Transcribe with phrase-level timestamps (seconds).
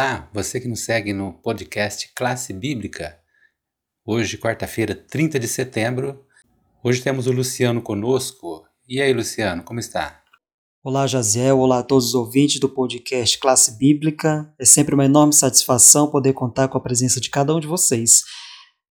[0.00, 3.18] Olá, você que nos segue no podcast Classe Bíblica.
[4.06, 6.24] Hoje, quarta-feira, 30 de setembro.
[6.84, 8.62] Hoje temos o Luciano conosco.
[8.88, 10.22] E aí, Luciano, como está?
[10.84, 11.58] Olá, Jaziel.
[11.58, 14.54] Olá a todos os ouvintes do podcast Classe Bíblica.
[14.56, 18.22] É sempre uma enorme satisfação poder contar com a presença de cada um de vocês,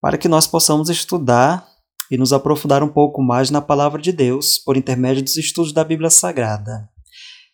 [0.02, 1.66] para que nós possamos estudar
[2.12, 5.86] e nos aprofundar um pouco mais na palavra de Deus por intermédio dos estudos da
[5.86, 6.89] Bíblia Sagrada.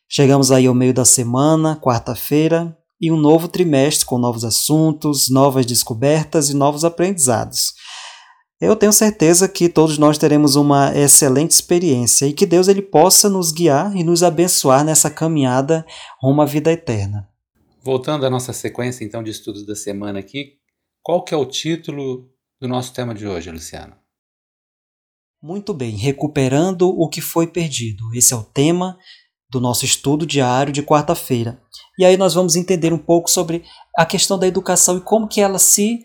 [0.09, 5.65] Chegamos aí ao meio da semana, quarta-feira, e um novo trimestre com novos assuntos, novas
[5.65, 7.73] descobertas e novos aprendizados.
[8.61, 13.27] Eu tenho certeza que todos nós teremos uma excelente experiência e que Deus ele possa
[13.27, 15.85] nos guiar e nos abençoar nessa caminhada
[16.21, 17.27] rumo à vida eterna.
[17.83, 20.53] Voltando à nossa sequência então de estudos da semana aqui,
[21.01, 22.29] qual que é o título
[22.61, 23.97] do nosso tema de hoje, Luciano?
[25.41, 28.15] Muito bem, recuperando o que foi perdido.
[28.15, 28.97] Esse é o tema
[29.53, 31.61] do nosso estudo diário de quarta-feira.
[31.97, 33.63] E aí nós vamos entender um pouco sobre
[33.95, 35.99] a questão da educação e como que ela se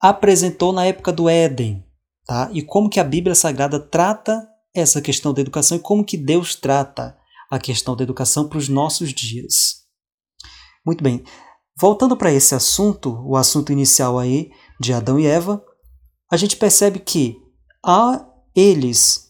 [0.00, 1.84] apresentou na época do Éden,
[2.24, 2.48] tá?
[2.52, 6.54] E como que a Bíblia Sagrada trata essa questão da educação e como que Deus
[6.54, 7.18] trata
[7.50, 9.84] a questão da educação para os nossos dias.
[10.84, 11.24] Muito bem.
[11.78, 15.62] Voltando para esse assunto, o assunto inicial aí de Adão e Eva,
[16.30, 17.36] a gente percebe que
[17.84, 19.25] a eles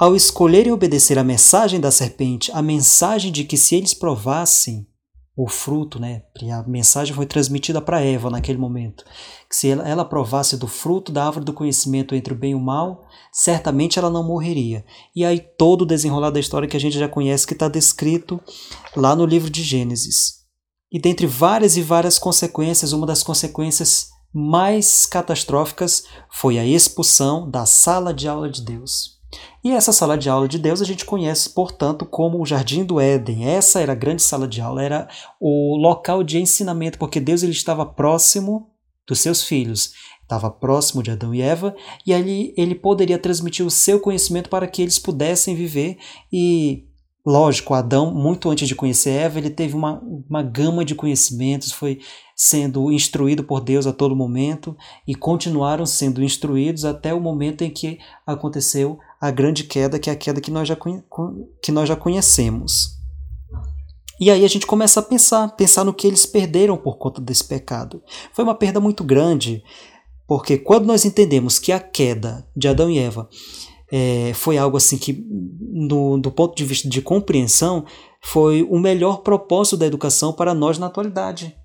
[0.00, 4.86] ao escolherem obedecer à mensagem da serpente, a mensagem de que se eles provassem
[5.36, 9.04] o fruto, né, a mensagem foi transmitida para Eva naquele momento,
[9.46, 12.54] que se ela, ela provasse do fruto da árvore do conhecimento entre o bem e
[12.54, 14.86] o mal, certamente ela não morreria.
[15.14, 18.40] E aí todo o desenrolar da história que a gente já conhece, que está descrito
[18.96, 20.46] lá no livro de Gênesis.
[20.90, 27.66] E dentre várias e várias consequências, uma das consequências mais catastróficas foi a expulsão da
[27.66, 29.19] sala de aula de Deus.
[29.62, 32.98] E essa sala de aula de Deus a gente conhece, portanto, como o Jardim do
[32.98, 33.46] Éden.
[33.46, 37.52] Essa era a grande sala de aula, era o local de ensinamento, porque Deus ele
[37.52, 38.70] estava próximo
[39.06, 41.74] dos seus filhos, estava próximo de Adão e Eva,
[42.06, 45.98] e ali ele poderia transmitir o seu conhecimento para que eles pudessem viver
[46.32, 46.86] e
[47.24, 52.00] Lógico, Adão, muito antes de conhecer Eva, ele teve uma, uma gama de conhecimentos, foi
[52.34, 54.74] sendo instruído por Deus a todo momento
[55.06, 60.12] e continuaram sendo instruídos até o momento em que aconteceu a grande queda, que é
[60.12, 60.76] a queda que nós já,
[61.62, 62.98] que nós já conhecemos.
[64.18, 67.44] E aí a gente começa a pensar, pensar no que eles perderam por conta desse
[67.44, 68.02] pecado.
[68.32, 69.62] Foi uma perda muito grande,
[70.26, 73.28] porque quando nós entendemos que a queda de Adão e Eva
[73.92, 75.24] é, foi algo assim que,
[75.60, 77.84] no, do ponto de vista de compreensão,
[78.22, 81.56] foi o melhor propósito da educação para nós na atualidade.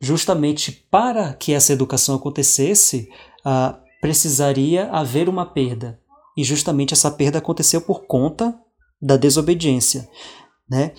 [0.00, 3.08] Justamente para que essa educação acontecesse,
[3.44, 6.00] ah, precisaria haver uma perda.
[6.36, 8.58] E justamente essa perda aconteceu por conta
[9.00, 10.08] da desobediência.
[10.68, 10.92] Né?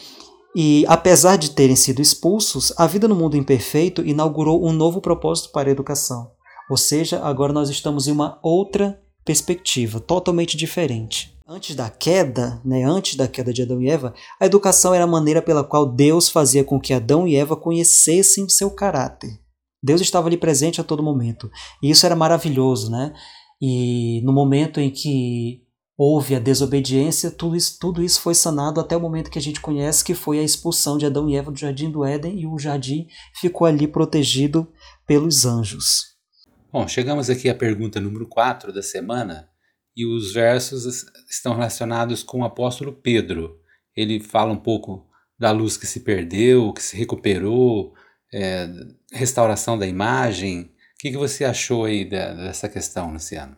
[0.56, 5.52] E apesar de terem sido expulsos, a vida no mundo imperfeito inaugurou um novo propósito
[5.52, 6.32] para a educação.
[6.70, 11.38] Ou seja, agora nós estamos em uma outra perspectiva, totalmente diferente.
[11.48, 15.08] Antes da queda, né, antes da queda de Adão e Eva, a educação era a
[15.08, 19.40] maneira pela qual Deus fazia com que Adão e Eva conhecessem seu caráter.
[19.82, 21.50] Deus estava ali presente a todo momento.
[21.82, 23.14] E isso era maravilhoso, né?
[23.62, 25.64] E no momento em que
[25.98, 29.60] houve a desobediência, tudo isso, tudo isso foi sanado até o momento que a gente
[29.60, 32.58] conhece, que foi a expulsão de Adão e Eva do jardim do Éden, e o
[32.58, 34.66] jardim ficou ali protegido
[35.06, 36.18] pelos anjos.
[36.72, 39.50] Bom, chegamos aqui à pergunta número 4 da semana,
[39.94, 40.86] e os versos
[41.30, 43.60] estão relacionados com o apóstolo Pedro.
[43.94, 45.06] Ele fala um pouco
[45.38, 47.94] da luz que se perdeu, que se recuperou,
[48.34, 48.68] é,
[49.12, 50.62] restauração da imagem.
[50.62, 50.68] O
[51.00, 53.56] que, que você achou aí da, dessa questão, Luciano?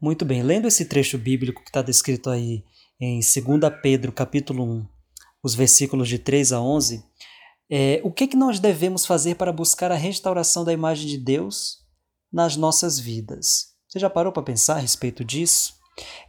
[0.00, 2.62] Muito bem, lendo esse trecho bíblico que está descrito aí
[3.00, 4.86] em 2 Pedro capítulo 1,
[5.42, 7.02] os versículos de 3 a 11,
[7.70, 11.78] é, o que, que nós devemos fazer para buscar a restauração da imagem de Deus
[12.32, 13.74] nas nossas vidas?
[13.88, 15.74] Você já parou para pensar a respeito disso?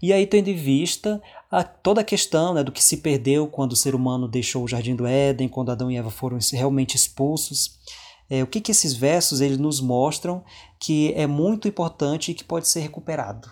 [0.02, 3.72] E aí, tendo em vista a, toda a questão né, do que se perdeu quando
[3.72, 7.80] o ser humano deixou o jardim do Éden, quando Adão e Eva foram realmente expulsos,
[8.30, 10.44] é, o que, que esses versos eles nos mostram
[10.80, 13.50] que é muito importante e que pode ser recuperado?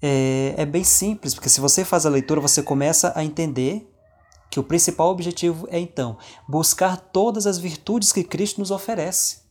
[0.00, 3.90] É, é bem simples, porque se você faz a leitura, você começa a entender
[4.50, 6.16] que o principal objetivo é então
[6.48, 9.42] buscar todas as virtudes que Cristo nos oferece.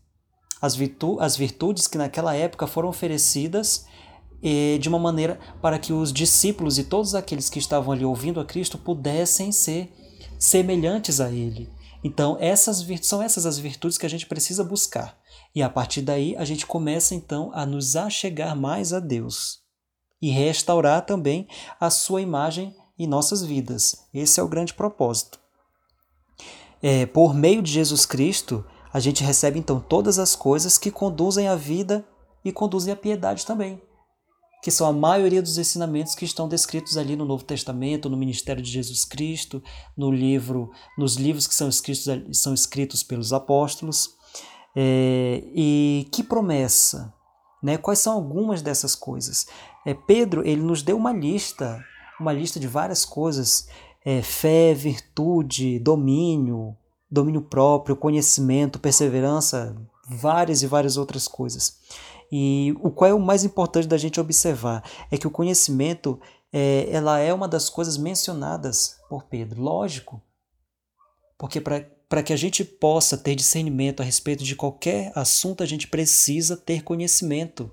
[0.62, 3.86] As, virtu as virtudes que naquela época foram oferecidas
[4.80, 8.46] de uma maneira para que os discípulos e todos aqueles que estavam ali ouvindo a
[8.46, 9.92] Cristo pudessem ser
[10.38, 11.70] semelhantes a Ele.
[12.04, 15.18] Então, essas são essas as virtudes que a gente precisa buscar.
[15.56, 19.62] E a partir daí, a gente começa então a nos achegar mais a Deus
[20.22, 21.48] e restaurar também
[21.80, 24.06] a sua imagem em nossas vidas.
[24.14, 25.40] Esse é o grande propósito.
[26.84, 31.48] é, por meio de Jesus Cristo, a gente recebe então todas as coisas que conduzem
[31.48, 32.06] à vida
[32.44, 33.82] e conduzem à piedade também,
[34.64, 38.64] que são a maioria dos ensinamentos que estão descritos ali no Novo Testamento, no ministério
[38.64, 39.62] de Jesus Cristo,
[39.96, 44.16] no livro, nos livros que são escritos, são escritos pelos apóstolos.
[44.74, 47.14] É, e que promessa,
[47.62, 47.76] né?
[47.76, 49.48] Quais são algumas dessas coisas?
[49.86, 51.84] É, Pedro ele nos deu uma lista,
[52.18, 53.68] uma lista de várias coisas:
[54.06, 56.74] é, fé, virtude, domínio,
[57.12, 59.76] domínio próprio, conhecimento, perseverança,
[60.08, 61.78] várias e várias outras coisas.
[62.32, 66.20] E o qual é o mais importante da gente observar é que o conhecimento
[66.52, 70.22] é, ela é uma das coisas mencionadas por Pedro, lógico,
[71.38, 75.88] porque para que a gente possa ter discernimento a respeito de qualquer assunto, a gente
[75.88, 77.72] precisa ter conhecimento.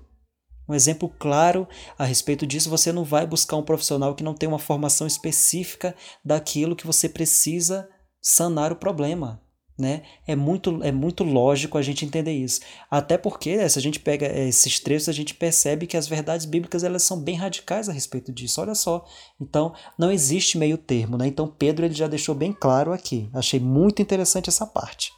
[0.67, 1.67] Um exemplo claro
[1.97, 5.95] a respeito disso, você não vai buscar um profissional que não tem uma formação específica
[6.23, 7.89] daquilo que você precisa
[8.21, 9.41] sanar o problema.
[9.77, 10.03] Né?
[10.27, 12.59] É, muito, é muito lógico a gente entender isso.
[12.89, 16.07] Até porque, né, se a gente pega eh, esses trechos, a gente percebe que as
[16.07, 18.61] verdades bíblicas elas são bem radicais a respeito disso.
[18.61, 19.03] Olha só.
[19.39, 21.17] Então, não existe meio termo.
[21.17, 21.25] Né?
[21.25, 23.27] Então, Pedro ele já deixou bem claro aqui.
[23.33, 25.11] Achei muito interessante essa parte.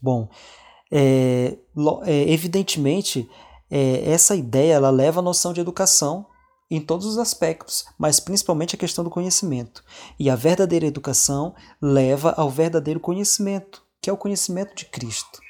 [0.00, 0.28] Bom,
[0.92, 1.56] é,
[2.06, 3.28] evidentemente,
[3.70, 6.26] é, essa ideia ela leva a noção de educação
[6.70, 9.84] em todos os aspectos, mas principalmente a questão do conhecimento.
[10.18, 15.40] E a verdadeira educação leva ao verdadeiro conhecimento, que é o conhecimento de Cristo.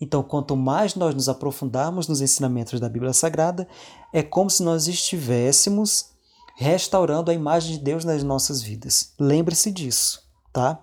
[0.00, 3.68] Então, quanto mais nós nos aprofundarmos nos ensinamentos da Bíblia Sagrada,
[4.12, 6.10] é como se nós estivéssemos
[6.56, 9.12] restaurando a imagem de Deus nas nossas vidas.
[9.18, 10.22] Lembre-se disso,
[10.52, 10.82] tá?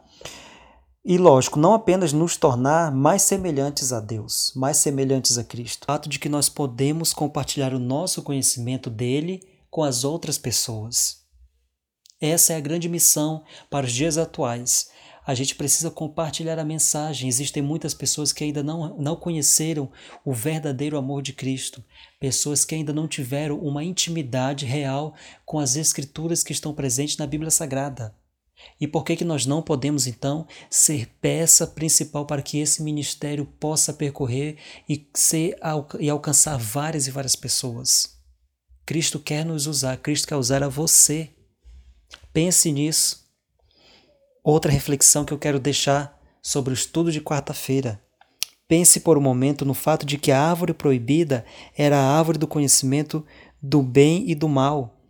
[1.03, 5.83] E lógico, não apenas nos tornar mais semelhantes a Deus, mais semelhantes a Cristo.
[5.83, 9.41] O fato de que nós podemos compartilhar o nosso conhecimento dele
[9.75, 11.25] com as outras pessoas.
[12.22, 14.89] Essa é a grande missão para os dias atuais.
[15.27, 17.27] A gente precisa compartilhar a mensagem.
[17.27, 19.92] Existem muitas pessoas que ainda não, não conheceram
[20.24, 21.83] o verdadeiro amor de Cristo,
[22.22, 25.13] pessoas que ainda não tiveram uma intimidade real
[25.45, 28.16] com as Escrituras que estão presentes na Bíblia Sagrada.
[28.80, 33.45] E por que, que nós não podemos, então, ser peça principal para que esse ministério
[33.60, 34.57] possa percorrer
[34.88, 35.57] e, ser,
[36.00, 38.14] e alcançar várias e várias pessoas?
[38.85, 41.33] Cristo quer nos usar, Cristo quer usar a você.
[42.31, 43.25] Pense nisso.
[44.43, 47.99] Outra reflexão que eu quero deixar sobre o estudo de quarta-feira.
[48.67, 51.43] Pense por um momento no fato de que a árvore proibida
[51.75, 53.25] era a árvore do conhecimento
[53.61, 55.01] do bem e do mal.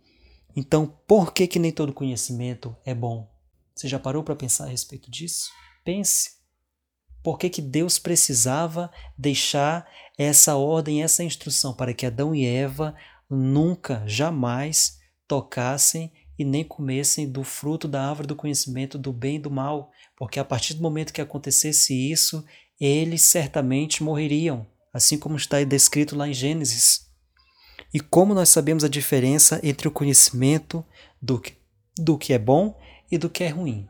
[0.54, 3.30] Então, por que, que nem todo conhecimento é bom?
[3.74, 5.50] Você já parou para pensar a respeito disso?
[5.84, 6.30] Pense.
[7.22, 9.86] Por que, que Deus precisava deixar
[10.16, 12.94] essa ordem, essa instrução para que Adão e Eva
[13.30, 19.40] nunca, jamais tocassem e nem comessem do fruto da árvore do conhecimento do bem e
[19.40, 22.44] do mal, porque a partir do momento que acontecesse isso,
[22.80, 27.06] eles certamente morreriam, assim como está descrito lá em Gênesis.
[27.92, 30.84] E como nós sabemos a diferença entre o conhecimento
[31.20, 31.54] do que,
[31.98, 32.78] do que é bom
[33.10, 33.88] e do que é ruim?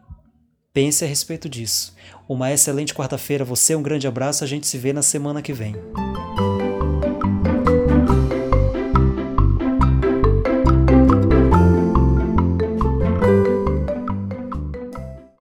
[0.72, 1.96] Pense a respeito disso.
[2.28, 5.74] Uma excelente quarta-feira, você, um grande abraço, a gente se vê na semana que vem.